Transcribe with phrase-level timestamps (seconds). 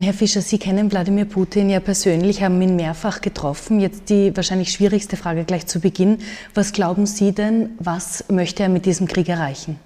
[0.00, 3.80] Herr Fischer, Sie kennen Wladimir Putin ja persönlich, haben ihn mehrfach getroffen.
[3.80, 6.18] Jetzt die wahrscheinlich schwierigste Frage gleich zu Beginn.
[6.54, 9.76] Was glauben Sie denn, was möchte er mit diesem Krieg erreichen?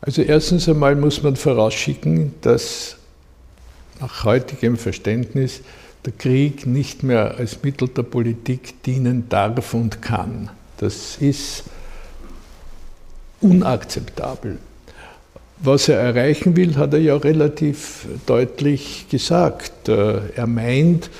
[0.00, 2.96] Also erstens einmal muss man vorausschicken, dass
[4.00, 5.60] nach heutigem Verständnis
[6.06, 10.48] der Krieg nicht mehr als Mittel der Politik dienen darf und kann.
[10.78, 11.64] Das ist
[13.42, 14.56] unakzeptabel.
[15.58, 19.88] Was er erreichen will, hat er ja relativ deutlich gesagt.
[19.88, 21.10] Äh, er meint,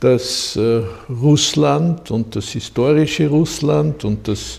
[0.00, 4.58] dass äh, Russland und das historische Russland und das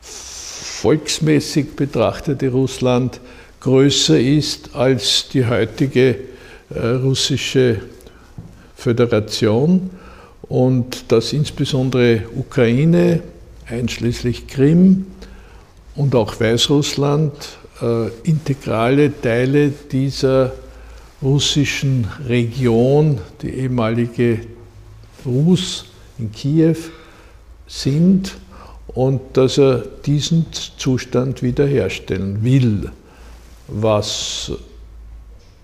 [0.00, 3.20] volksmäßig betrachtete Russland
[3.60, 6.16] größer ist als die heutige
[6.74, 7.80] äh, russische
[8.76, 9.90] Föderation
[10.42, 13.22] und dass insbesondere Ukraine,
[13.66, 15.06] einschließlich Krim
[15.96, 17.32] und auch Weißrussland
[17.82, 20.52] äh, integrale Teile dieser
[21.22, 24.40] russischen Region, die ehemalige
[25.24, 25.86] Rus
[26.18, 26.76] in Kiew,
[27.66, 28.36] sind
[28.88, 32.92] und dass er diesen Zustand wiederherstellen will,
[33.66, 34.52] was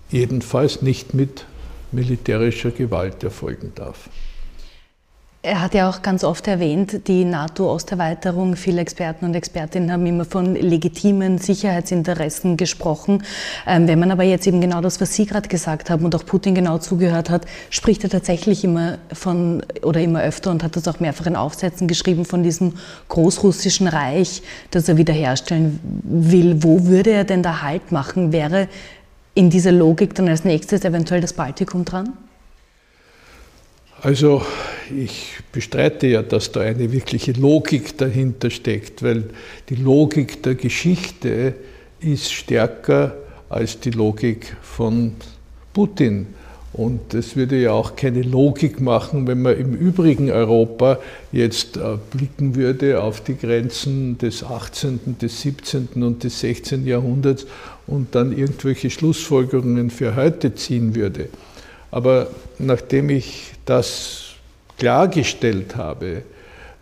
[0.09, 1.45] jedenfalls nicht mit
[1.91, 4.09] militärischer Gewalt erfolgen darf.
[5.43, 8.55] Er hat ja auch ganz oft erwähnt, die NATO-Osterweiterung.
[8.55, 13.23] Viele Experten und Expertinnen haben immer von legitimen Sicherheitsinteressen gesprochen.
[13.65, 16.27] Ähm, wenn man aber jetzt eben genau das, was Sie gerade gesagt haben und auch
[16.27, 20.87] Putin genau zugehört hat, spricht er tatsächlich immer von oder immer öfter und hat das
[20.87, 22.73] auch mehrfach in Aufsätzen geschrieben von diesem
[23.09, 26.61] großrussischen Reich, das er wiederherstellen will.
[26.61, 28.31] Wo würde er denn da Halt machen?
[28.31, 28.67] Wäre
[29.33, 32.13] in dieser Logik dann als nächstes eventuell das Baltikum dran?
[34.03, 34.41] Also
[34.89, 39.25] ich bestreite ja, dass da eine wirkliche Logik dahinter steckt, weil
[39.69, 41.53] die Logik der Geschichte
[41.99, 43.15] ist stärker
[43.47, 45.13] als die Logik von
[45.71, 46.27] Putin.
[46.73, 50.97] Und es würde ja auch keine Logik machen, wenn man im übrigen Europa
[51.31, 55.89] jetzt äh, blicken würde auf die Grenzen des 18., des 17.
[56.01, 56.87] und des 16.
[56.87, 57.45] Jahrhunderts
[57.85, 61.27] und dann irgendwelche Schlussfolgerungen für heute ziehen würde.
[61.91, 64.31] Aber nachdem ich das
[64.77, 66.23] klargestellt habe,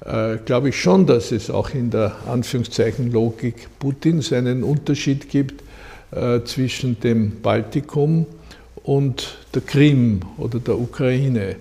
[0.05, 5.63] äh, glaube ich schon, dass es auch in der Anführungszeichen Logik Putins einen Unterschied gibt
[6.11, 8.25] äh, zwischen dem Baltikum
[8.83, 11.57] und der Krim oder der Ukraine.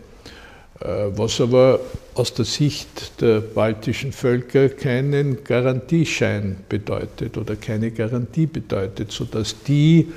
[0.80, 1.80] Äh, was aber
[2.14, 10.08] aus der Sicht der baltischen Völker keinen Garantieschein bedeutet oder keine Garantie bedeutet, sodass die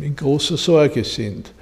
[0.00, 1.52] in großer Sorge sind.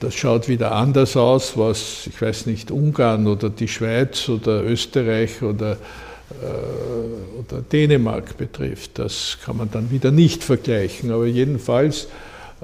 [0.00, 5.42] Das schaut wieder anders aus, was, ich weiß nicht, Ungarn oder die Schweiz oder Österreich
[5.42, 8.98] oder, äh, oder Dänemark betrifft.
[8.98, 11.10] Das kann man dann wieder nicht vergleichen.
[11.10, 12.08] Aber jedenfalls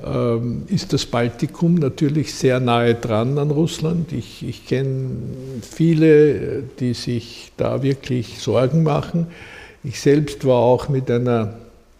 [0.05, 4.13] ähm, ist das Baltikum natürlich sehr nahe dran an Russland.
[4.13, 5.11] Ich, ich kenne
[5.63, 9.27] viele, die sich da wirklich Sorgen machen.
[9.83, 11.55] Ich selbst war auch mit einer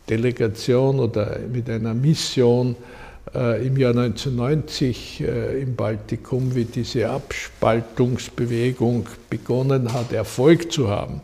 [0.09, 2.77] Delegation oder mit einer Mission
[3.33, 11.21] im Jahr 1990 äh, im Baltikum, wie diese Abspaltungsbewegung begonnen hat, Erfolg zu haben.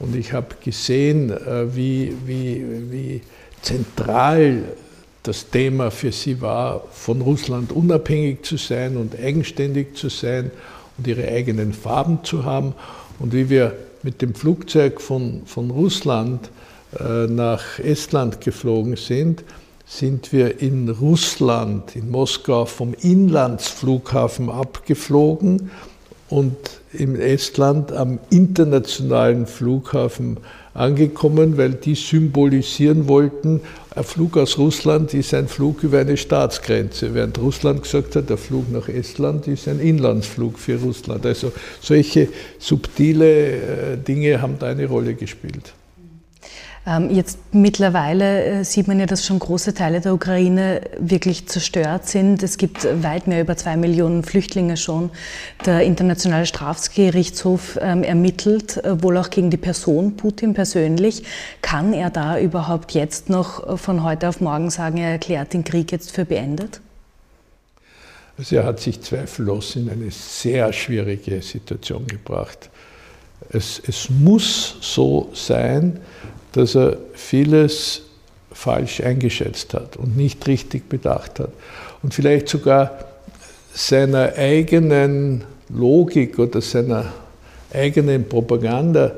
[0.00, 3.20] Und ich habe gesehen, äh, wie, wie, wie
[3.62, 4.64] zentral
[5.22, 10.50] das Thema für sie war, von Russland unabhängig zu sein und eigenständig zu sein
[10.98, 12.74] und ihre eigenen Farben zu haben.
[13.20, 16.50] Und wie wir mit dem Flugzeug von, von Russland
[17.28, 19.42] nach Estland geflogen sind,
[19.86, 25.70] sind wir in Russland, in Moskau, vom Inlandsflughafen abgeflogen
[26.28, 26.56] und
[26.92, 30.38] in Estland am internationalen Flughafen
[30.74, 33.60] angekommen, weil die symbolisieren wollten,
[33.94, 38.36] ein Flug aus Russland ist ein Flug über eine Staatsgrenze, während Russland gesagt hat, der
[38.36, 41.24] Flug nach Estland ist ein Inlandsflug für Russland.
[41.24, 45.72] Also solche subtile äh, Dinge haben da eine Rolle gespielt.
[46.88, 52.06] Ähm, jetzt mittlerweile äh, sieht man ja, dass schon große Teile der Ukraine wirklich zerstört
[52.06, 52.44] sind.
[52.44, 55.10] Es gibt weit mehr über zwei Millionen Flüchtlinge schon.
[55.64, 61.24] Der Internationale Strafgerichtshof ähm, ermittelt äh, wohl auch gegen die Person Putin persönlich.
[61.60, 65.64] Kann er da überhaupt jetzt noch äh, von heute auf morgen sagen, er erklärt den
[65.64, 66.80] Krieg jetzt für beendet?
[68.38, 72.70] Also er hat sich zweifellos in eine sehr schwierige Situation gebracht.
[73.50, 76.00] Es, es muss so sein,
[76.56, 78.02] dass er vieles
[78.52, 81.50] falsch eingeschätzt hat und nicht richtig bedacht hat.
[82.02, 82.98] Und vielleicht sogar
[83.74, 87.12] seiner eigenen Logik oder seiner
[87.72, 89.12] eigenen Propaganda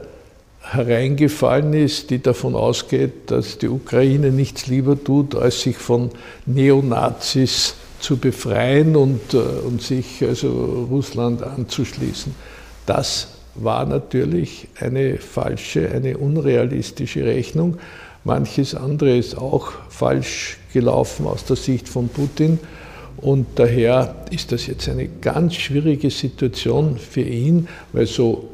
[0.60, 6.10] hereingefallen ist, die davon ausgeht, dass die Ukraine nichts lieber tut, als sich von
[6.44, 12.34] Neonazis zu befreien und, äh, und sich also Russland anzuschließen.
[12.86, 17.78] Das war natürlich eine falsche, eine unrealistische Rechnung.
[18.24, 22.58] Manches andere ist auch falsch gelaufen aus der Sicht von Putin.
[23.16, 28.50] Und daher ist das jetzt eine ganz schwierige Situation für ihn, weil so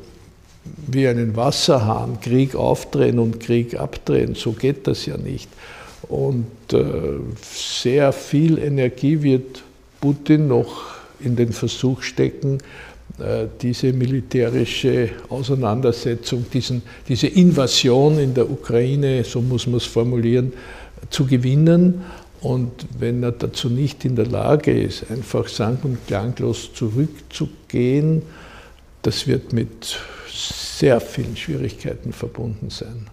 [0.86, 5.48] wie einen Wasserhahn Krieg aufdrehen und Krieg abdrehen, so geht das ja nicht.
[6.08, 6.82] Und äh,
[7.42, 9.62] sehr viel Energie wird
[10.00, 10.84] Putin noch
[11.20, 12.58] in den Versuch stecken,
[13.60, 20.52] diese militärische Auseinandersetzung, diesen, diese Invasion in der Ukraine, so muss man es formulieren,
[21.10, 22.02] zu gewinnen.
[22.40, 28.22] Und wenn er dazu nicht in der Lage ist, einfach sang- und klanglos zurückzugehen,
[29.02, 33.06] das wird mit sehr vielen Schwierigkeiten verbunden sein.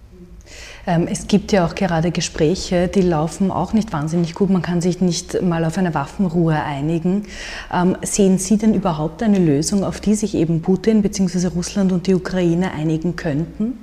[0.87, 4.49] Ähm, es gibt ja auch gerade Gespräche, die laufen auch nicht wahnsinnig gut.
[4.49, 7.25] Man kann sich nicht mal auf eine Waffenruhe einigen.
[7.73, 11.47] Ähm, sehen Sie denn überhaupt eine Lösung, auf die sich eben Putin bzw.
[11.47, 13.73] Russland und die Ukraine einigen könnten?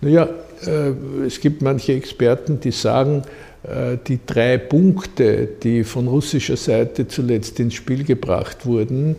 [0.00, 0.28] Naja,
[0.66, 3.22] äh, es gibt manche Experten, die sagen,
[3.62, 9.14] äh, die drei Punkte, die von russischer Seite zuletzt ins Spiel gebracht wurden,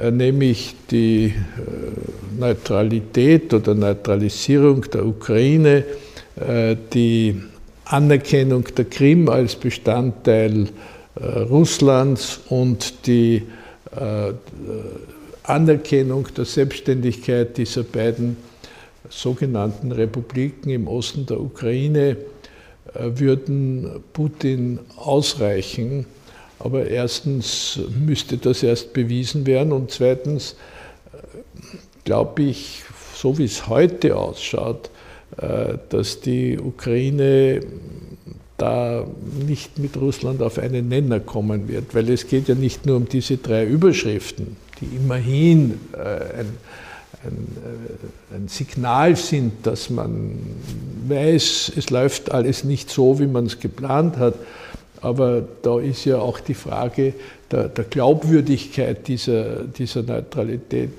[0.00, 1.34] äh, nämlich die
[2.38, 5.84] Neutralität oder Neutralisierung der Ukraine,
[6.36, 7.40] die
[7.84, 10.68] Anerkennung der Krim als Bestandteil
[11.16, 13.42] Russlands und die
[15.44, 18.36] Anerkennung der Selbstständigkeit dieser beiden
[19.08, 22.16] sogenannten Republiken im Osten der Ukraine
[22.94, 26.06] würden Putin ausreichen,
[26.58, 30.52] aber erstens müsste das erst bewiesen werden und zweitens
[31.12, 31.16] äh,
[32.04, 32.82] glaube ich,
[33.14, 34.93] so wie es heute ausschaut, äh,
[35.36, 37.60] dass die Ukraine
[38.56, 39.04] da
[39.46, 43.08] nicht mit Russland auf einen Nenner kommen wird, weil es geht ja nicht nur um
[43.08, 46.58] diese drei Überschriften, die immerhin äh, ein,
[47.24, 47.46] ein,
[48.34, 50.38] ein, Signal sind, dass man
[51.08, 54.34] weiß, es läuft alles nicht so, wie man es geplant hat,
[55.00, 57.14] aber da ist ja auch die Frage
[57.50, 60.92] der, der Glaubwürdigkeit dieser, dieser Neutralität.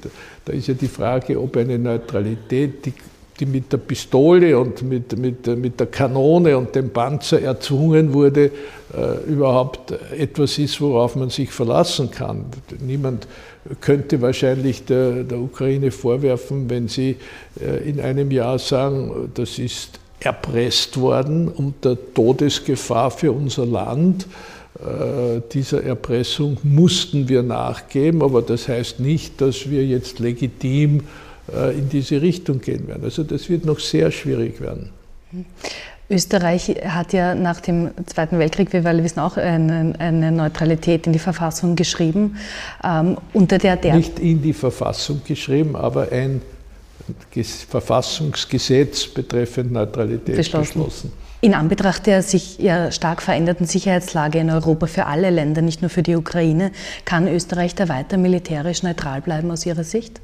[0.43, 2.93] Da ist ja die Frage, ob eine Neutralität, die,
[3.39, 8.45] die mit der Pistole und mit, mit, mit der Kanone und dem Panzer erzwungen wurde,
[8.45, 12.45] äh, überhaupt etwas ist, worauf man sich verlassen kann.
[12.79, 13.27] Niemand
[13.81, 17.17] könnte wahrscheinlich der, der Ukraine vorwerfen, wenn sie
[17.59, 24.27] äh, in einem Jahr sagen, das ist erpresst worden unter Todesgefahr für unser Land.
[24.79, 31.03] Äh, dieser Erpressung mussten wir nachgeben, aber das heißt nicht, dass wir jetzt legitim äh,
[31.47, 33.03] in diese Richtung gehen werden.
[33.03, 34.89] Also das wird noch sehr schwierig werden.
[36.09, 41.07] Österreich hat ja nach dem Zweiten Weltkrieg, wie wir alle wissen, auch eine, eine Neutralität
[41.07, 42.37] in die Verfassung geschrieben.
[42.83, 46.41] Ähm, unter der, der Nicht in die Verfassung geschrieben, aber ein
[47.69, 50.79] Verfassungsgesetz betreffend Neutralität beschlossen.
[50.79, 51.13] beschlossen.
[51.41, 55.89] In Anbetracht der sich ja stark veränderten Sicherheitslage in Europa für alle Länder, nicht nur
[55.89, 56.71] für die Ukraine,
[57.03, 60.21] kann Österreich da weiter militärisch neutral bleiben aus Ihrer Sicht?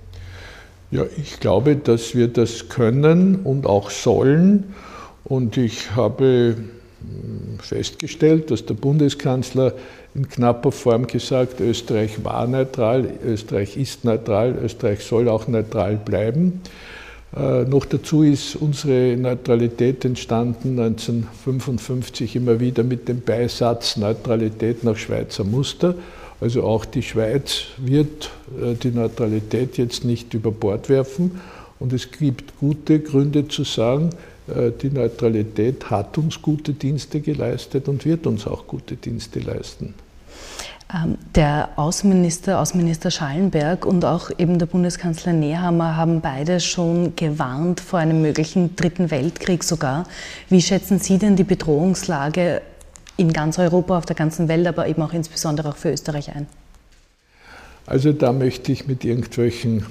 [0.91, 4.73] Ja, ich glaube, dass wir das können und auch sollen.
[5.23, 9.73] Und ich habe hm, festgestellt, dass der Bundeskanzler
[10.13, 16.60] in knapper Form gesagt, Österreich war neutral, Österreich ist neutral, Österreich soll auch neutral bleiben.
[17.35, 24.97] Äh, noch dazu ist unsere Neutralität entstanden 1955 immer wieder mit dem Beisatz Neutralität nach
[24.97, 25.95] Schweizer Muster.
[26.41, 31.39] Also auch die Schweiz wird äh, die Neutralität jetzt nicht über Bord werfen.
[31.79, 34.09] Und es gibt gute Gründe zu sagen,
[34.47, 39.93] äh, die Neutralität hat uns gute Dienste geleistet und wird uns auch gute Dienste leisten.
[40.93, 47.79] Ähm, der Außenminister, Außenminister Schallenberg und auch eben der Bundeskanzler Nehammer haben beide schon gewarnt
[47.79, 50.05] vor einem möglichen Dritten Weltkrieg sogar.
[50.50, 52.62] Wie schätzen Sie denn die Bedrohungslage
[53.15, 56.48] in ganz Europa, auf der ganzen Welt, aber eben auch insbesondere auch für Österreich ein?
[57.86, 59.86] Also da möchte ich mit irgendwelchen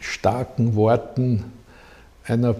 [0.00, 1.44] starken Worten
[2.24, 2.56] einer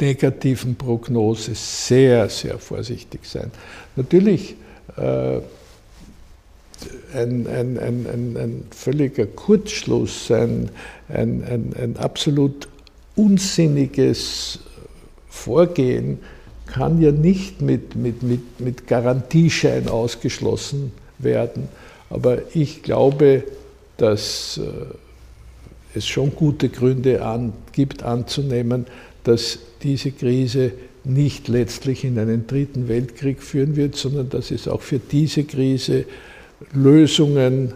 [0.00, 3.50] negativen Prognose sehr, sehr vorsichtig sein.
[3.96, 4.56] Natürlich
[4.96, 5.40] äh,
[7.14, 10.70] ein, ein, ein, ein, völliger Kurzschluss, ein,
[11.08, 12.68] ein, absolut
[13.16, 14.60] unsinniges
[15.28, 16.18] Vorgehen
[16.66, 21.68] kann ja nicht mit, mit, mit, mit Garantieschein ausgeschlossen werden.
[22.10, 23.44] Aber ich glaube,
[23.96, 28.86] dass äh, es schon gute Gründe an, gibt anzunehmen,
[29.24, 30.72] dass diese Krise
[31.04, 36.04] nicht letztlich in einen dritten Weltkrieg führen wird, sondern dass es auch für diese Krise
[36.72, 37.74] Lösungen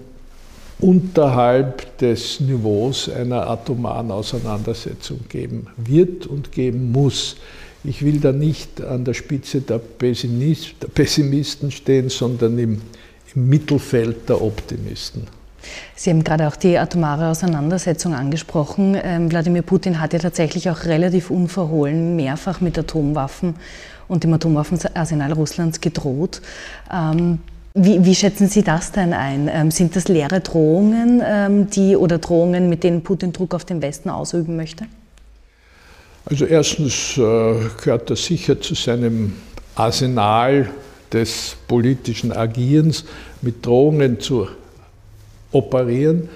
[0.80, 7.36] unterhalb des Niveaus einer atomaren Auseinandersetzung geben wird und geben muss.
[7.84, 12.82] Ich will da nicht an der Spitze der, Pessimisten stehen, sondern im,
[13.34, 15.26] im Mittelfeld der Optimisten.
[15.94, 18.96] Sie haben gerade auch die atomare Auseinandersetzung angesprochen.
[19.00, 23.54] Ähm, Wladimir Putin hat ja tatsächlich auch relativ unverhohlen mehrfach mit Atomwaffen
[24.08, 26.42] und dem Atomwaffenarsenal Russlands gedroht.
[26.92, 27.38] Ähm,
[27.74, 29.48] wie, wie, schätzen Sie das denn ein?
[29.52, 33.80] Ähm, sind das leere Drohungen ähm, die, oder Drohungen, mit denen Putin Druck auf den
[33.80, 34.86] Westen ausüben möchte?
[36.24, 39.34] Also erstens äh, gehört das sicher zu seinem
[39.74, 40.70] Arsenal
[41.12, 43.04] des politischen Agierens,
[43.40, 44.48] mit Drohungen zu
[45.50, 46.28] operieren.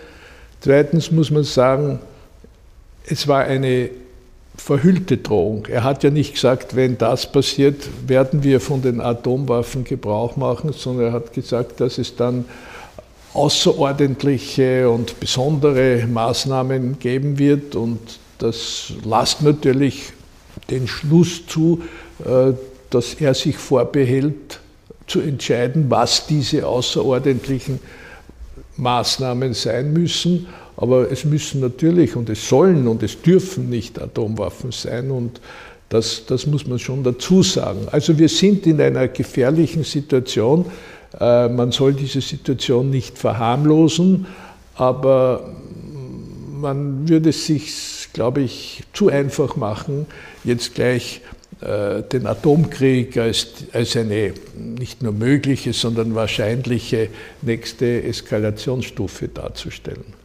[0.60, 2.00] Zweitens muss man sagen,
[3.06, 3.90] es war eine
[4.56, 5.66] verhüllte Drohung.
[5.66, 10.72] Er hat ja nicht gesagt, wenn das passiert, werden wir von den Atomwaffen Gebrauch machen,
[10.72, 12.44] sondern er hat gesagt, dass es dann
[13.34, 18.00] außerordentliche und besondere Maßnahmen geben wird und
[18.38, 20.12] das lasst natürlich
[20.70, 21.82] den Schluss zu,
[22.24, 22.52] äh,
[22.90, 24.60] dass er sich vorbehält,
[25.06, 27.78] zu entscheiden, was diese außerordentlichen
[28.76, 30.48] Maßnahmen sein müssen.
[30.76, 35.40] Aber es müssen natürlich und es sollen und es dürfen nicht Atomwaffen sein und
[35.88, 37.86] das, das muss man schon dazu sagen.
[37.92, 40.66] Also wir sind in einer gefährlichen Situation.
[41.18, 44.26] Äh, man soll diese Situation nicht verharmlosen,
[44.74, 45.54] aber
[46.60, 50.06] man würde es sich, glaube ich, zu einfach machen,
[50.42, 51.20] jetzt gleich
[51.60, 57.08] äh, den Atomkrieg als, als eine nicht nur mögliche, sondern wahrscheinliche
[57.42, 60.15] nächste Eskalationsstufe darzustellen.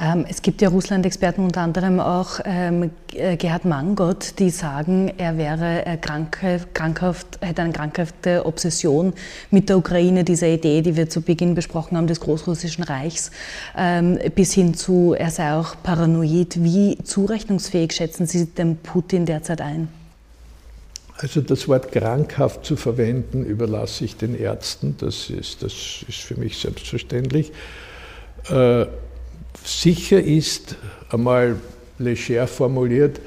[0.00, 5.36] Ähm, es gibt ja Russland-Experten, unter anderem auch ähm, äh, Gerhard Mangott, die sagen, er
[5.36, 9.12] wäre äh, krankhaft, hätte eine krankhafte Obsession
[9.50, 13.32] mit der Ukraine, dieser Idee, die wir zu Beginn besprochen haben, des Großrussischen Reichs,
[13.76, 16.62] ähm, bis hin zu, er sei auch paranoid.
[16.62, 19.88] Wie zurechnungsfähig schätzen Sie den Putin derzeit ein?
[21.16, 24.96] Also das Wort krankhaft zu verwenden, überlasse ich den Ärzten.
[24.98, 25.72] Das ist, das
[26.08, 27.52] ist für mich selbstverständlich.
[28.50, 28.86] Äh,
[29.64, 30.76] sicher ist,
[31.10, 31.56] einmal
[31.98, 33.20] leger formuliert,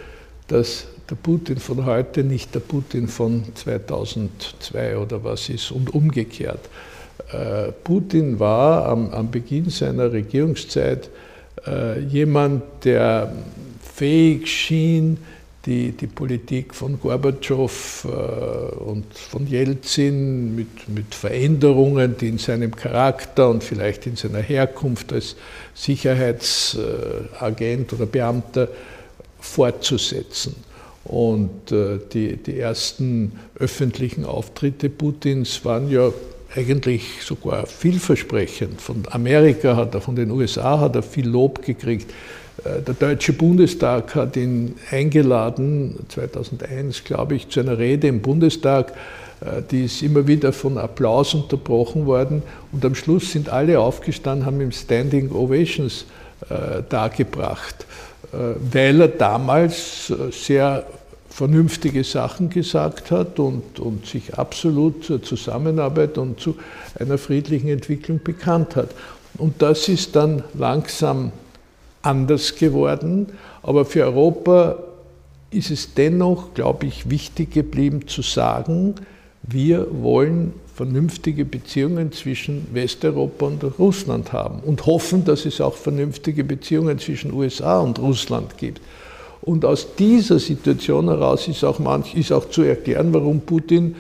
[0.48, 6.70] dass der Putin von heute nicht der Putin von 2002 oder was ist und umgekehrt.
[7.32, 11.10] Äh, Putin war am, am Beginn seiner Regierungszeit
[11.66, 13.34] äh, jemand, der
[13.96, 15.18] fähig schien,
[15.68, 18.08] die, die Politik von Gorbatschow äh,
[18.78, 25.12] und von Jelzin mit, mit Veränderungen, die in seinem Charakter und vielleicht in seiner Herkunft
[25.14, 25.36] als
[25.76, 28.70] Sicherheitsagent oder Beamter
[29.40, 30.56] fortzusetzen.
[31.04, 36.12] Und äh, die, die ersten öffentlichen Auftritte Putins waren ja
[36.56, 38.80] eigentlich sogar vielversprechend.
[38.82, 42.12] Von Amerika hat er, von den USA hat er viel Lob gekriegt.
[42.64, 48.94] Äh, der Deutsche Bundestag hat ihn eingeladen, 2001 glaube ich, zu einer Rede im Bundestag.
[49.42, 52.44] Äh, die ist immer wieder von Applaus unterbrochen worden.
[52.72, 56.06] Und am Schluss sind alle aufgestanden, haben ihm Standing Ovations
[56.50, 57.86] äh, dargebracht,
[58.32, 60.86] weil er damals sehr
[61.30, 66.58] vernünftige Sachen gesagt hat und, und sich absolut zur Zusammenarbeit und zu
[67.00, 68.90] einer friedlichen Entwicklung bekannt hat.
[69.38, 71.32] Und das ist dann langsam
[72.08, 73.28] anders geworden.
[73.62, 74.78] Aber für Europa
[75.52, 78.96] ist es dennoch, glaube ich, wichtig geblieben zu sagen,
[79.44, 86.44] wir wollen vernünftige Beziehungen zwischen Westeuropa und Russland haben und hoffen, dass es auch vernünftige
[86.44, 88.82] Beziehungen zwischen USA und Russland gibt.
[89.42, 93.96] Und aus dieser Situation heraus ist auch, manch, ist auch zu erklären, warum Putin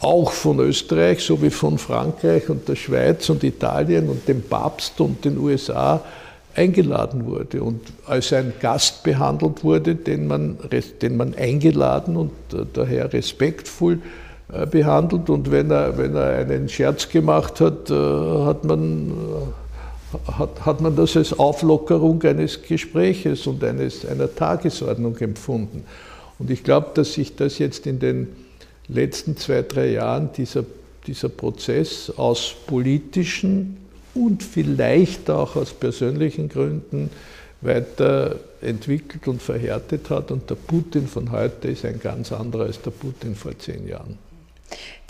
[0.00, 5.24] auch von Österreich sowie von Frankreich und der Schweiz und Italien und dem Papst und
[5.24, 6.02] den USA
[6.54, 10.58] eingeladen wurde und als ein Gast behandelt wurde, den man,
[11.02, 13.98] den man eingeladen und äh, daher respektvoll
[14.52, 15.30] äh, behandelt.
[15.30, 19.12] Und wenn er, wenn er einen Scherz gemacht hat, äh, hat man,
[20.26, 25.84] hat, hat man das als Auflockerung eines Gespräches und eines, einer Tagesordnung empfunden.
[26.38, 28.28] Und ich glaube, dass sich das jetzt in den
[28.88, 30.64] letzten zwei, drei Jahren, dieser,
[31.06, 33.83] dieser Prozess aus politischen
[34.14, 37.10] und vielleicht auch aus persönlichen Gründen
[37.60, 40.30] weiterentwickelt und verhärtet hat.
[40.30, 44.18] Und der Putin von heute ist ein ganz anderer als der Putin vor zehn Jahren.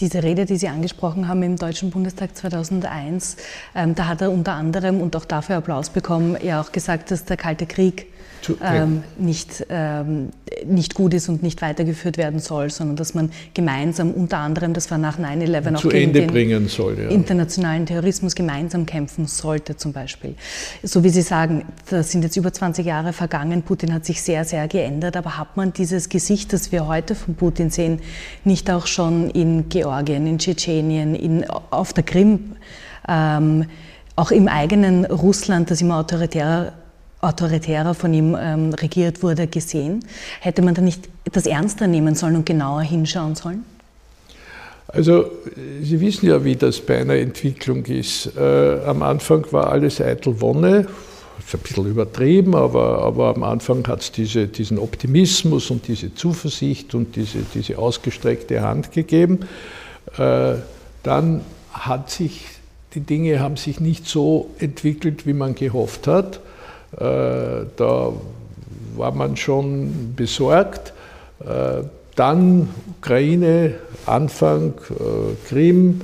[0.00, 3.36] Diese Rede, die Sie angesprochen haben im Deutschen Bundestag 2001,
[3.74, 7.24] ähm, da hat er unter anderem und auch dafür Applaus bekommen, ja auch gesagt, dass
[7.24, 8.06] der Kalte Krieg
[8.62, 10.30] ähm, nicht, ähm,
[10.66, 14.90] nicht gut ist und nicht weitergeführt werden soll, sondern dass man gemeinsam unter anderem, das
[14.90, 17.08] war nach 9-11 auch gegen Ende den soll, ja.
[17.08, 20.34] internationalen Terrorismus gemeinsam kämpfen sollte zum Beispiel.
[20.82, 24.44] So wie Sie sagen, da sind jetzt über 20 Jahre vergangen, Putin hat sich sehr,
[24.44, 28.00] sehr geändert, aber hat man dieses Gesicht, das wir heute von Putin sehen,
[28.44, 29.83] nicht auch schon in Georgien,
[30.26, 32.56] in Tschetschenien, in, auf der Krim,
[33.08, 33.66] ähm,
[34.16, 36.72] auch im eigenen Russland, das immer autoritärer
[37.24, 40.04] autoritärer von ihm ähm, regiert wurde, gesehen?
[40.40, 43.64] Hätte man da nicht etwas ernster nehmen sollen und genauer hinschauen sollen?
[44.88, 45.30] Also
[45.82, 48.36] Sie wissen ja, wie das bei einer Entwicklung ist.
[48.36, 50.86] Äh, am Anfang war alles eitel Wonne,
[51.38, 56.14] ist ein bisschen übertrieben, aber, aber am Anfang hat es diese, diesen Optimismus und diese
[56.14, 59.40] Zuversicht und diese, diese ausgestreckte Hand gegeben.
[60.18, 60.54] Äh,
[61.02, 62.46] dann hat sich,
[62.94, 66.40] die Dinge haben sich nicht so entwickelt, wie man gehofft hat.
[66.96, 68.12] Äh, da
[68.96, 70.92] war man schon besorgt.
[71.40, 71.82] Äh,
[72.14, 72.68] dann
[73.00, 73.74] Ukraine,
[74.06, 74.74] Anfang,
[75.48, 76.02] Krim,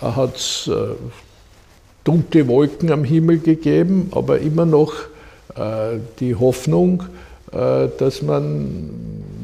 [0.00, 0.70] hat es
[2.08, 4.94] dunkle Wolken am Himmel gegeben, aber immer noch
[6.20, 7.02] die Hoffnung,
[7.50, 8.90] dass man,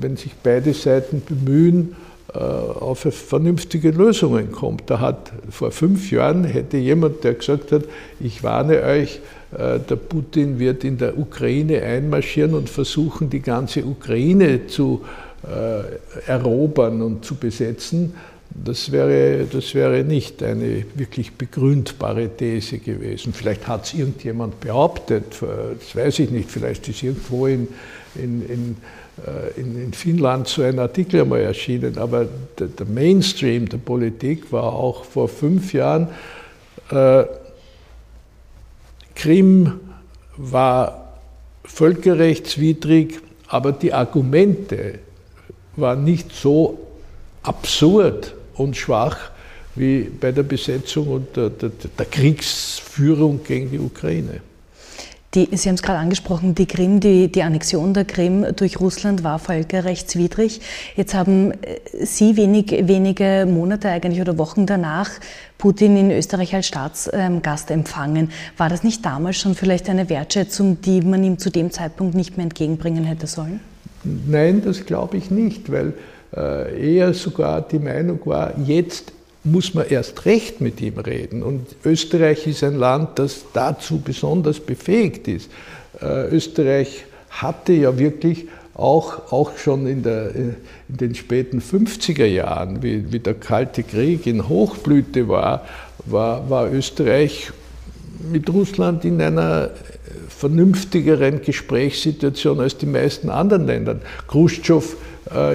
[0.01, 1.97] wenn sich beide Seiten bemühen,
[2.33, 4.85] auf vernünftige Lösungen kommt.
[4.87, 7.83] Da hat vor fünf Jahren hätte jemand, der gesagt hat,
[8.21, 9.21] ich warne euch,
[9.57, 15.03] äh, der Putin wird in der Ukraine einmarschieren und versuchen, die ganze Ukraine zu
[15.45, 18.15] äh, erobern und zu besetzen.
[18.55, 23.33] Das wäre, das wäre nicht eine wirklich begründbare These gewesen.
[23.33, 27.67] Vielleicht hat es irgendjemand behauptet, das weiß ich nicht, vielleicht ist irgendwo in,
[28.15, 28.77] in,
[29.27, 34.53] äh, in, in Finnland so ein Artikel einmal erschienen, aber der, der Mainstream der Politik
[34.53, 36.09] war auch vor fünf Jahren
[36.91, 37.25] äh,
[39.17, 39.81] Krim
[40.37, 41.19] war
[41.65, 45.01] völkerrechtswidrig, aber die Argumente
[45.77, 46.79] waren nicht so
[47.43, 49.17] absurd und schwach
[49.77, 54.41] wie bei der Besetzung und der, der, der Kriegsführung gegen die Ukraine.
[55.35, 59.25] Die, Sie haben es gerade angesprochen, die Krim, die, die Annexion der Krim durch Russland
[59.25, 60.61] war völkerrechtswidrig.
[60.95, 65.11] Jetzt haben äh, Sie wenig, wenige Monate eigentlich oder Wochen danach
[65.59, 68.31] Putin in Österreich als Staatsgast empfangen.
[68.57, 72.37] War das nicht damals schon vielleicht eine Wertschätzung, die man ihm zu dem Zeitpunkt nicht
[72.37, 73.59] mehr entgegenbringen hätte sollen?
[74.05, 75.95] Nein, das glaube ich nicht, weil
[76.37, 79.13] eher sogar die Meinung war, jetzt
[79.45, 81.43] muss man erst recht mit ihm reden.
[81.43, 85.51] Und Österreich ist ein Land, das dazu besonders befähigt ist.
[86.01, 90.57] Äh, Österreich hatte ja wirklich auch, auch schon in, der, in
[90.89, 95.65] den späten 50er Jahren, wie, wie der Kalte Krieg in Hochblüte war,
[96.07, 97.53] war, war Österreich
[98.33, 99.71] mit Russland in einer
[100.29, 104.01] vernünftigeren Gesprächssituation als die meisten anderen Länder.
[104.27, 105.04] Khrushchev äh,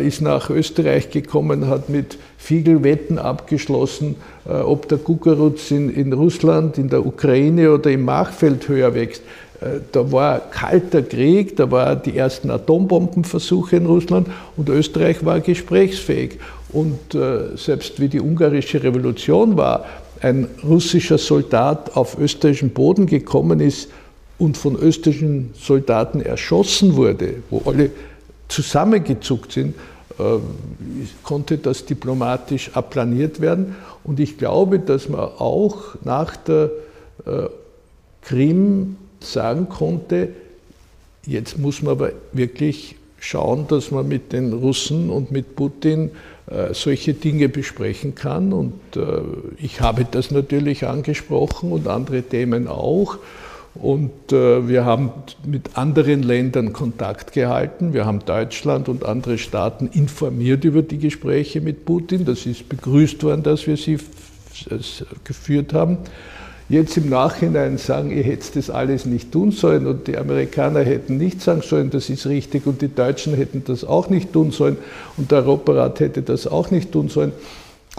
[0.05, 4.15] ist nach Österreich gekommen, hat mit Fiegelwetten abgeschlossen,
[4.47, 9.21] äh, ob der Kukuruz in, in Russland, in der Ukraine oder im Machfeld höher wächst.
[9.61, 14.27] Äh, da war kalter Krieg, da waren die ersten Atombombenversuche in Russland
[14.57, 16.39] und Österreich war gesprächsfähig.
[16.71, 19.85] Und äh, selbst wie die ungarische Revolution war,
[20.21, 23.89] ein russischer Soldat auf österreichischen Boden gekommen ist
[24.37, 27.91] und von österreichischen Soldaten erschossen wurde, wo alle
[28.49, 29.75] zusammengezuckt sind,
[30.19, 30.39] äh,
[31.23, 33.75] konnte das diplomatisch applaniert werden.
[34.03, 36.71] Und ich glaube, dass man auch nach der
[37.25, 37.47] äh,
[38.21, 40.29] Krim sagen konnte,
[41.25, 46.11] jetzt muss man aber wirklich schauen, dass man mit den Russen und mit Putin
[46.47, 48.51] äh, solche Dinge besprechen kann.
[48.51, 48.73] Und
[49.57, 53.17] ich habe das natürlich angesprochen und andere Themen auch.
[53.81, 55.11] Und äh, wir haben
[55.45, 57.93] mit anderen Ländern Kontakt gehalten.
[57.93, 62.25] Wir haben Deutschland und andere Staaten informiert über die Gespräche mit Putin.
[62.25, 63.97] Das ist begrüßt worden, dass wir sie
[65.23, 65.99] geführt haben.
[66.67, 71.17] Jetzt im Nachhinein sagen, ihr hättet das alles nicht tun sollen und die Amerikaner hätten
[71.17, 74.77] nicht sagen sollen, das ist richtig und die Deutschen hätten das auch nicht tun sollen
[75.17, 77.31] und der Europarat hätte das auch nicht tun sollen.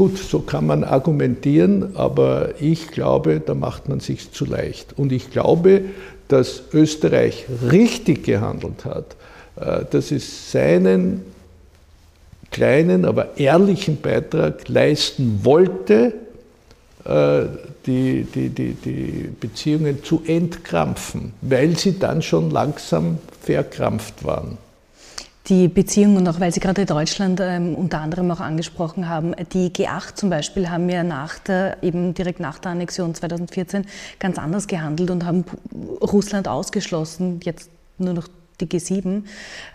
[0.00, 4.94] Gut, so kann man argumentieren, aber ich glaube, da macht man sich zu leicht.
[4.96, 5.82] Und ich glaube,
[6.26, 9.14] dass Österreich richtig gehandelt hat,
[9.56, 11.20] äh, dass es seinen
[12.50, 16.14] kleinen, aber ehrlichen Beitrag leisten wollte,
[17.04, 17.42] äh,
[17.84, 24.56] die, die, die, die Beziehungen zu entkrampfen, weil sie dann schon langsam verkrampft waren.
[25.50, 29.70] Die Beziehung und auch weil Sie gerade Deutschland ähm, unter anderem auch angesprochen haben, die
[29.70, 33.84] G8 zum Beispiel haben ja nach der, eben direkt nach der Annexion 2014
[34.20, 35.44] ganz anders gehandelt und haben
[36.00, 38.28] Russland ausgeschlossen, jetzt nur noch
[38.60, 39.24] die G7,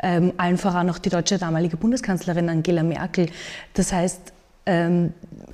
[0.01, 3.27] ähm, allen voran auch die deutsche damalige Bundeskanzlerin Angela Merkel.
[3.73, 4.33] Das heißt,
[4.65, 5.13] ähm,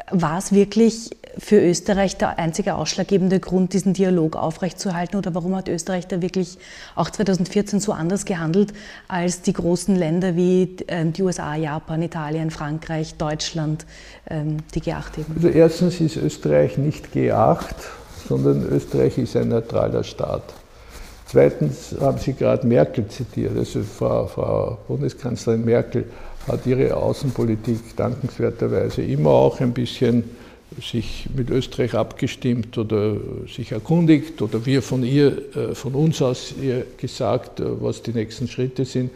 [0.09, 5.17] war es wirklich für Österreich der einzige ausschlaggebende Grund, diesen Dialog aufrechtzuerhalten?
[5.17, 6.57] Oder warum hat Österreich da wirklich
[6.95, 8.73] auch 2014 so anders gehandelt
[9.07, 13.85] als die großen Länder wie ähm, die USA, Japan, Italien, Frankreich, Deutschland,
[14.29, 15.35] ähm, die G8 eben?
[15.35, 17.75] Also erstens ist Österreich nicht G8,
[18.27, 20.43] sondern Österreich ist ein neutraler Staat.
[21.27, 23.57] Zweitens haben Sie gerade Merkel zitiert.
[23.57, 26.05] Also Frau, Frau Bundeskanzlerin Merkel
[26.47, 30.23] hat ihre Außenpolitik dankenswerterweise immer auch ein bisschen
[30.81, 33.17] sich mit Österreich abgestimmt oder
[33.53, 38.11] sich erkundigt oder wir von ihr, äh, von uns aus ihr gesagt, äh, was die
[38.11, 39.11] nächsten Schritte sind.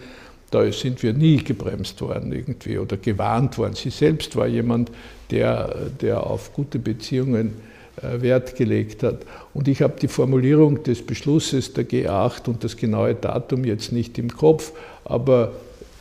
[0.52, 3.74] Da sind wir nie gebremst worden irgendwie oder gewarnt worden.
[3.74, 4.92] Sie selbst war jemand,
[5.32, 7.54] der, der auf gute Beziehungen
[8.02, 9.20] äh, Wert gelegt hat.
[9.54, 14.18] Und ich habe die Formulierung des Beschlusses der G8 und das genaue Datum jetzt nicht
[14.18, 14.74] im Kopf,
[15.06, 15.54] aber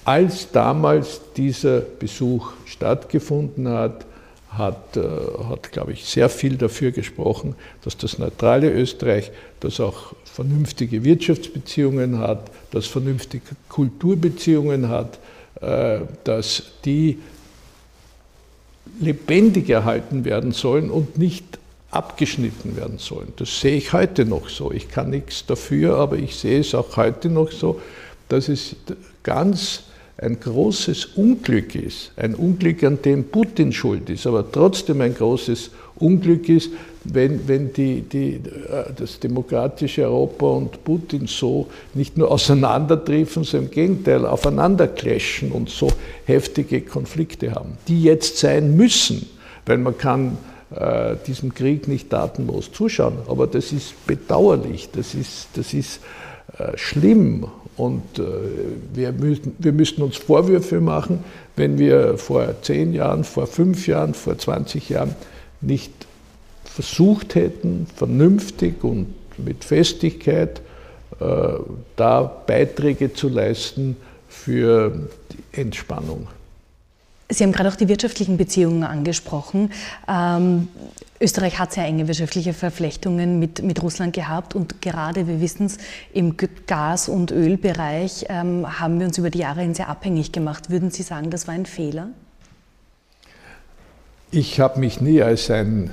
[0.04, 4.04] als damals dieser Besuch stattgefunden hat,
[4.50, 5.00] hat, äh,
[5.48, 12.18] hat, glaube ich, sehr viel dafür gesprochen, dass das neutrale Österreich, das auch vernünftige Wirtschaftsbeziehungen
[12.18, 15.18] hat, das vernünftige Kulturbeziehungen hat,
[15.60, 17.18] äh, dass die
[19.00, 21.58] lebendig erhalten werden sollen und nicht
[21.90, 23.32] abgeschnitten werden sollen.
[23.36, 24.72] Das sehe ich heute noch so.
[24.72, 27.80] Ich kann nichts dafür, aber ich sehe es auch heute noch so,
[28.28, 28.76] dass es
[29.22, 29.84] ganz
[30.16, 35.70] ein großes Unglück ist, ein Unglück, an dem Putin schuld ist, aber trotzdem ein großes
[35.96, 36.70] Unglück ist,
[37.04, 43.68] wenn, wenn die, die, äh, das demokratische Europa und Putin so nicht nur auseinanderdriften, sondern
[43.68, 45.88] im Gegenteil aufeinander clashen und so
[46.24, 49.28] heftige Konflikte haben, die jetzt sein müssen,
[49.66, 50.38] weil man kann
[50.74, 53.18] äh, diesem Krieg nicht datenlos zuschauen.
[53.28, 56.00] Aber das ist bedauerlich, das ist, das ist
[56.58, 57.46] äh, schlimm
[57.76, 58.22] und äh,
[58.92, 61.24] wir, müssen, wir müssten uns Vorwürfe machen,
[61.56, 65.14] wenn wir vor zehn Jahren, vor fünf Jahren, vor 20 Jahren
[65.60, 65.92] nicht
[66.64, 70.60] versucht hätten, vernünftig und mit Festigkeit
[71.96, 73.96] da Beiträge zu leisten
[74.28, 76.26] für die Entspannung.
[77.30, 79.72] Sie haben gerade auch die wirtschaftlichen Beziehungen angesprochen.
[80.06, 80.68] Ähm,
[81.20, 85.78] Österreich hat sehr enge wirtschaftliche Verflechtungen mit, mit Russland gehabt und gerade, wir wissen es,
[86.12, 90.68] im Gas- und Ölbereich ähm, haben wir uns über die Jahre hin sehr abhängig gemacht.
[90.68, 92.08] Würden Sie sagen, das war ein Fehler?
[94.30, 95.90] Ich habe mich nie als ein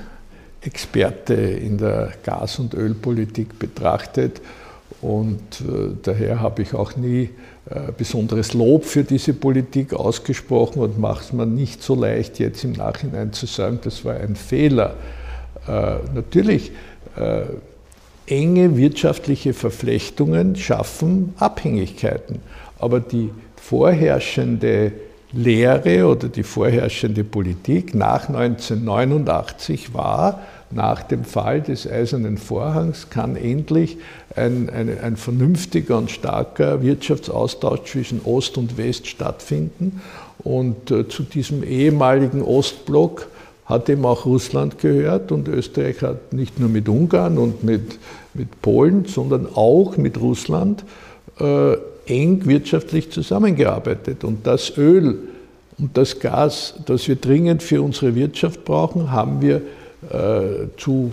[0.60, 4.42] Experte in der Gas- und Ölpolitik betrachtet
[5.00, 7.30] und äh, daher habe ich auch nie
[7.70, 12.64] äh, besonderes Lob für diese Politik ausgesprochen und macht es mir nicht so leicht, jetzt
[12.64, 14.94] im Nachhinein zu sagen, das war ein Fehler.
[15.66, 16.72] Äh, natürlich,
[18.26, 22.38] enge wirtschaftliche Verflechtungen schaffen Abhängigkeiten,
[22.78, 24.92] aber die vorherrschende
[25.32, 30.40] Lehre oder die vorherrschende Politik nach 1989 war,
[30.74, 33.98] nach dem Fall des Eisernen Vorhangs kann endlich
[34.34, 40.00] ein, ein, ein, vernünftiger und starker Wirtschaftsaustausch zwischen Ost und West stattfinden.
[40.38, 43.28] Und äh, zu diesem ehemaligen Ostblock
[43.66, 47.98] hat eben auch Russland gehört und Österreich hat nicht nur mit Ungarn und mit,
[48.34, 50.84] mit Polen, sondern auch mit Russland
[51.38, 54.24] äh, eng wirtschaftlich zusammengearbeitet.
[54.24, 55.18] Und das Öl
[55.78, 59.62] und das Gas, das wir dringend für unsere Wirtschaft brauchen, haben wir
[60.10, 61.12] äh, zu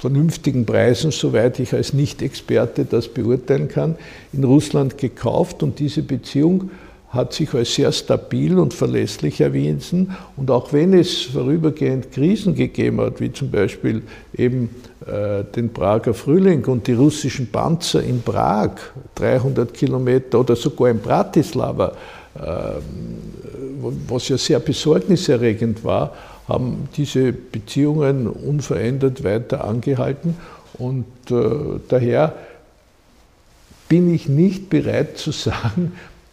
[0.00, 3.96] vernünftigen Preisen, soweit ich als Nicht-Experte das beurteilen kann,
[4.32, 6.70] in Russland gekauft und diese Beziehung
[7.12, 10.16] hat sich als sehr stabil und verlässlich erwiesen.
[10.36, 14.02] Und auch wenn es vorübergehend Krisen gegeben hat, wie zum Beispiel
[14.34, 14.70] eben
[15.06, 18.76] äh, den Prager Frühling und die russischen Panzer in Prag,
[19.16, 21.92] 300 Kilometer oder sogar in Bratislava,
[22.34, 22.80] äh,
[24.08, 26.14] was ja sehr besorgniserregend war,
[26.52, 30.36] haben diese Beziehungen unverändert weiter angehalten.
[30.74, 32.34] Und äh, daher
[33.88, 35.92] bin ich nicht bereit zu sagen,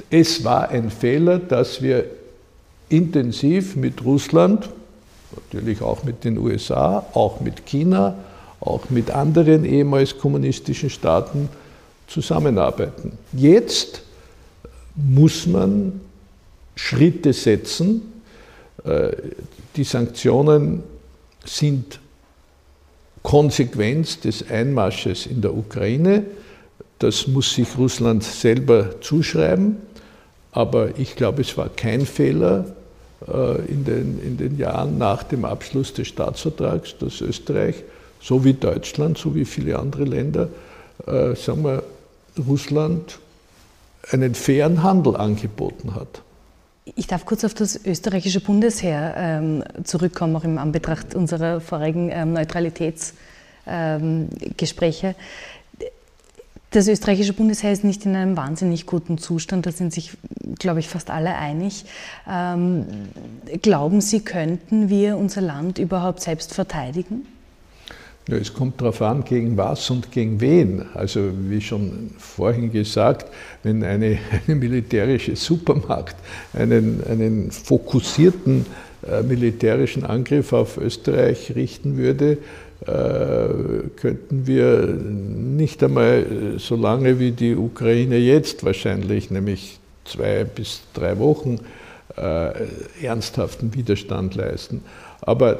[0.10, 2.06] es war ein Fehler, dass wir
[2.90, 4.70] intensiv mit Russland,
[5.32, 8.16] natürlich auch mit den USA, auch mit China,
[8.60, 11.48] auch mit anderen ehemals kommunistischen Staaten
[12.08, 13.14] zusammenarbeiten.
[13.32, 14.02] Jetzt
[14.96, 16.02] muss man
[16.76, 18.02] Schritte setzen,
[18.84, 20.84] die Sanktionen
[21.46, 22.00] sind
[23.24, 26.24] Konsequenz des Einmarsches in der Ukraine.
[27.00, 29.78] Das muss sich Russland selber zuschreiben.
[30.52, 32.76] Aber ich glaube, es war kein Fehler
[33.28, 37.84] äh, in den, in den Jahren nach dem Abschluss des Staatsvertrags, dass Österreich,
[38.22, 40.50] so wie Deutschland, so wie viele andere Länder,
[41.06, 41.84] äh, sagen wir,
[42.48, 43.20] Russland
[44.12, 46.22] einen fairen Handel angeboten hat.
[46.96, 52.34] Ich darf kurz auf das österreichische Bundesheer ähm, zurückkommen, auch im Anbetracht unserer vorigen ähm,
[52.34, 55.08] Neutralitätsgespräche.
[55.08, 55.16] Ähm,
[56.72, 60.12] das österreichische Bundesheer ist nicht in einem wahnsinnig guten Zustand, da sind sich,
[60.60, 61.86] glaube ich, fast alle einig.
[62.30, 62.86] Ähm,
[63.64, 67.26] glauben Sie, könnten wir unser Land überhaupt selbst verteidigen?
[68.30, 70.86] Ja, es kommt darauf an, gegen was und gegen wen.
[70.94, 73.26] Also wie schon vorhin gesagt,
[73.64, 76.16] wenn eine, eine militärische Supermacht
[76.54, 78.68] einen, einen fokussierten
[79.10, 82.38] äh, militärischen Angriff auf Österreich richten würde,
[82.86, 90.82] äh, könnten wir nicht einmal so lange wie die Ukraine jetzt wahrscheinlich, nämlich zwei bis
[90.94, 91.60] drei Wochen,
[92.16, 92.52] äh,
[93.02, 94.84] ernsthaften Widerstand leisten.
[95.22, 95.58] Aber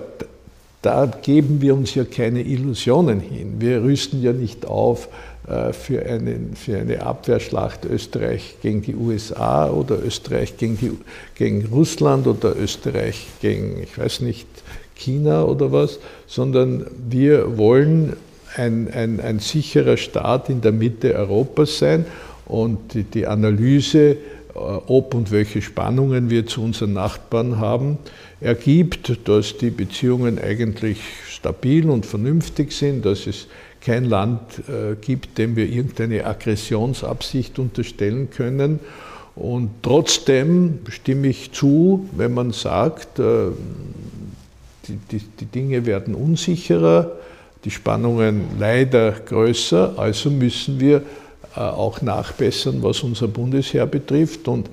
[0.82, 3.56] da geben wir uns ja keine Illusionen hin.
[3.60, 5.10] Wir rüsten ja nicht auf
[5.48, 10.92] äh, für, einen, für eine Abwehrschlacht Österreich gegen die USA oder Österreich gegen, die,
[11.36, 14.48] gegen Russland oder Österreich gegen, ich weiß nicht,
[14.96, 18.16] China oder was, sondern wir wollen
[18.56, 22.06] ein, ein, ein sicherer Staat in der Mitte Europas sein
[22.46, 24.18] und die, die Analyse, äh,
[24.56, 27.98] ob und welche Spannungen wir zu unseren Nachbarn haben,
[28.42, 31.00] ergibt, dass die Beziehungen eigentlich
[31.30, 33.48] stabil und vernünftig sind, dass es
[33.82, 38.80] kein Land äh, gibt, dem wir irgendeine Aggressionsabsicht unterstellen können.
[39.36, 43.52] Und trotzdem stimme ich zu, wenn man sagt, äh,
[44.88, 47.12] die, die, die Dinge werden unsicherer,
[47.64, 51.04] die Spannungen leider größer, also müssen wir
[51.56, 54.48] äh, auch nachbessern, was unser Bundesheer betrifft.
[54.48, 54.70] Und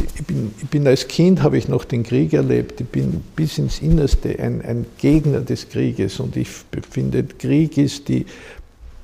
[0.00, 3.58] ich bin, ich bin, als Kind, habe ich noch den Krieg erlebt, ich bin bis
[3.58, 6.48] ins Innerste ein, ein Gegner des Krieges und ich
[6.90, 8.26] finde, Krieg ist die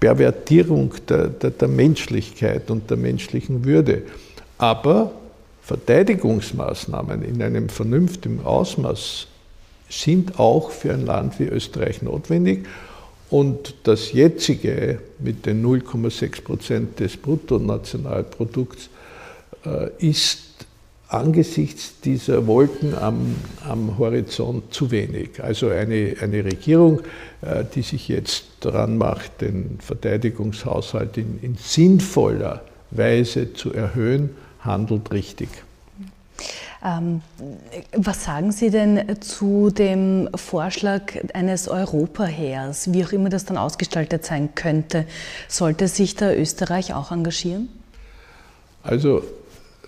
[0.00, 4.02] Pervertierung der, der, der Menschlichkeit und der menschlichen Würde.
[4.58, 5.12] Aber
[5.62, 9.28] Verteidigungsmaßnahmen in einem vernünftigen Ausmaß
[9.88, 12.66] sind auch für ein Land wie Österreich notwendig.
[13.30, 18.90] Und das jetzige mit den 0,6 Prozent des Bruttonationalprodukts
[19.64, 20.66] äh, ist
[21.12, 23.36] angesichts dieser Wolken am,
[23.68, 25.42] am Horizont zu wenig.
[25.42, 27.00] Also eine, eine Regierung,
[27.42, 35.12] äh, die sich jetzt daran macht, den Verteidigungshaushalt in, in sinnvoller Weise zu erhöhen, handelt
[35.12, 35.48] richtig.
[36.84, 37.20] Ähm,
[37.96, 44.24] was sagen Sie denn zu dem Vorschlag eines Europaheers, wie auch immer das dann ausgestaltet
[44.24, 45.06] sein könnte?
[45.46, 47.68] Sollte sich da Österreich auch engagieren?
[48.82, 49.22] Also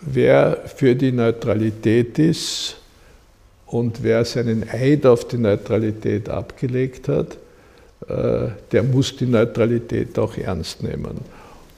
[0.07, 2.77] wer für die Neutralität ist
[3.67, 7.37] und wer seinen Eid auf die Neutralität abgelegt hat,
[8.09, 11.19] äh, der muss die Neutralität auch ernst nehmen.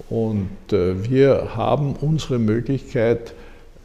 [0.09, 3.33] Und äh, wir haben unsere Möglichkeit,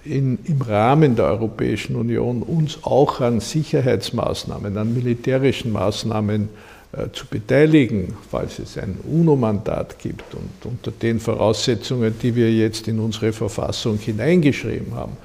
[0.04, 6.71] in, im Rahmen der Europäischen Union uns auch an Sicherheitsmaßnahmen, an militärischen Maßnahmen äh,
[7.14, 13.00] zu beteiligen, falls es ein UNO-Mandat gibt und unter den Voraussetzungen, die wir jetzt in
[13.00, 15.16] unsere Verfassung hineingeschrieben haben,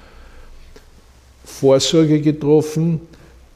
[1.45, 3.01] Vorsorge getroffen,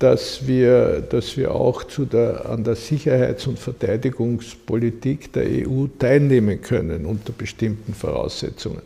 [0.01, 7.05] dass wir, dass wir auch der, an der Sicherheits- und Verteidigungspolitik der EU teilnehmen können
[7.05, 8.83] unter bestimmten Voraussetzungen.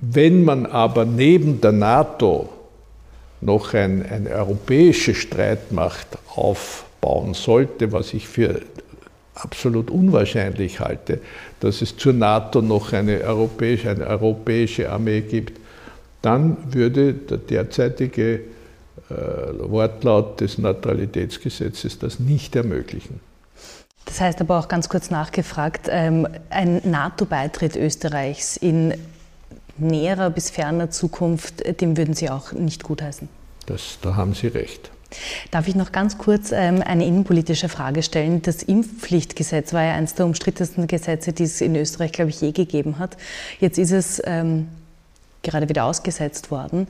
[0.00, 2.48] Wenn man aber neben der NATO
[3.40, 6.06] noch ein, eine europäische Streitmacht
[7.00, 8.60] aufbauen sollte, was ich für
[9.34, 11.20] absolut unwahrscheinlich halte,
[11.60, 15.58] dass es zur NATO noch eine europäische, eine europäische Armee gibt,
[16.22, 18.40] dann würde der derzeitige äh,
[19.58, 23.20] Wortlaut des Neutralitätsgesetzes das nicht ermöglichen.
[24.04, 28.94] Das heißt aber auch ganz kurz nachgefragt, ähm, ein NATO-Beitritt Österreichs in
[29.78, 33.28] näherer bis ferner Zukunft, äh, dem würden Sie auch nicht gutheißen?
[33.66, 34.90] Das, da haben Sie recht.
[35.50, 38.42] Darf ich noch ganz kurz ähm, eine innenpolitische Frage stellen?
[38.42, 42.52] Das Impfpflichtgesetz war ja eines der umstrittensten Gesetze, die es in Österreich, glaube ich, je
[42.52, 43.16] gegeben hat.
[43.58, 44.68] Jetzt ist es ähm,
[45.42, 46.86] gerade wieder ausgesetzt worden.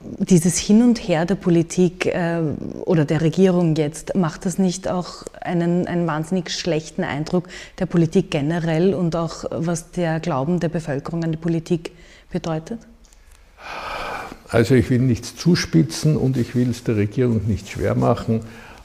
[0.00, 2.40] Dieses Hin und Her der Politik äh,
[2.84, 8.30] oder der Regierung jetzt, macht das nicht auch einen, einen wahnsinnig schlechten Eindruck der Politik
[8.30, 11.92] generell und auch was der Glauben der Bevölkerung an die Politik
[12.30, 12.80] bedeutet?
[14.48, 18.40] Also ich will nichts zuspitzen und ich will es der Regierung nicht schwer machen,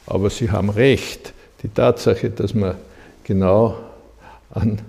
[0.08, 1.34] aber Sie haben recht.
[1.64, 2.76] Die Tatsache, dass man
[3.24, 3.78] genau
[4.50, 4.80] an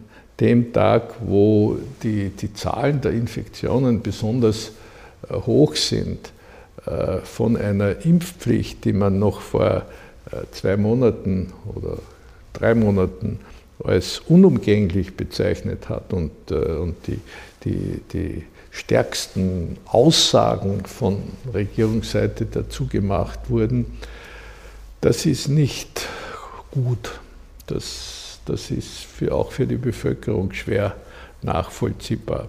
[0.40, 4.72] dem Tag, wo die, die Zahlen der Infektionen besonders
[5.30, 6.32] hoch sind,
[7.24, 9.87] von einer Impfpflicht, die man noch vor
[10.50, 11.98] zwei Monaten oder
[12.52, 13.38] drei Monaten
[13.85, 17.20] als unumgänglich bezeichnet hat und, und die,
[17.64, 23.87] die, die stärksten Aussagen von Regierungsseite dazu gemacht wurden,
[25.02, 26.08] das ist nicht
[26.70, 27.20] gut.
[27.66, 30.96] Das, das ist für, auch für die Bevölkerung schwer
[31.42, 32.48] nachvollziehbar.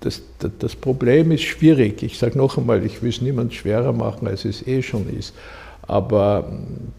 [0.00, 2.02] Das, das, das Problem ist schwierig.
[2.02, 5.34] Ich sage noch einmal, ich will es niemand schwerer machen, als es eh schon ist.
[5.82, 6.50] Aber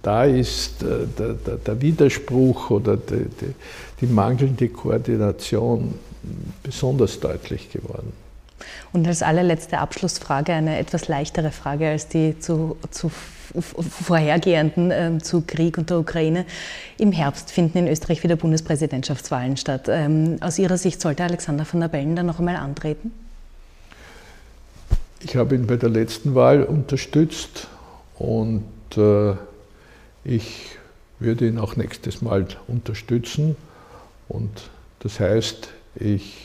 [0.02, 3.54] da ist äh, der, der, der Widerspruch oder die, die,
[4.02, 5.96] die mangelnde Koordination
[6.62, 8.14] besonders deutlich geworden.
[8.92, 13.12] Und als allerletzte Abschlussfrage eine etwas leichtere Frage als die zu, zu
[13.62, 16.46] vorhergehenden äh, zu Krieg und der Ukraine.
[16.98, 19.88] Im Herbst finden in Österreich wieder Bundespräsidentschaftswahlen statt.
[19.90, 23.12] Ähm, aus Ihrer Sicht sollte Alexander van der Bellen da noch einmal antreten?
[25.22, 27.68] Ich habe ihn bei der letzten Wahl unterstützt
[28.18, 28.64] und
[28.98, 29.34] äh,
[30.26, 30.78] ich
[31.20, 33.56] würde ihn auch nächstes Mal unterstützen.
[34.28, 36.36] Und das heißt, ich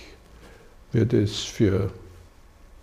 [0.93, 1.91] würde es für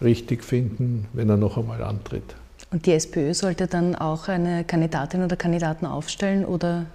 [0.05, 2.35] richtig finden, wenn er noch einmal antritt.
[2.71, 6.85] Und die SPÖ sollte dann auch eine Kandidatin oder Kandidaten aufstellen oder?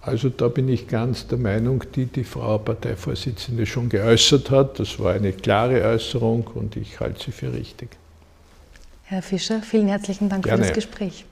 [0.00, 4.78] Also da bin ich ganz der Meinung, die die Frau Parteivorsitzende schon geäußert hat.
[4.78, 7.90] Das war eine klare Äußerung und ich halte sie für richtig.
[9.04, 10.62] Herr Fischer, vielen herzlichen Dank Gerne.
[10.62, 11.24] für das Gespräch.